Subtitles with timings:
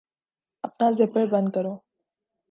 [0.63, 1.73] اپنا زپر بند کرو